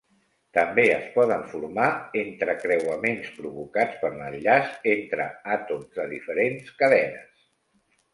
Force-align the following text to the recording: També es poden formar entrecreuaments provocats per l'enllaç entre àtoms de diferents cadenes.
També 0.57 0.83
es 0.91 1.03
poden 1.17 1.41
formar 1.49 1.89
entrecreuaments 2.21 3.27
provocats 3.41 3.99
per 4.05 4.11
l'enllaç 4.15 4.73
entre 4.95 5.29
àtoms 5.57 5.93
de 5.99 6.07
diferents 6.15 6.73
cadenes. 6.81 7.29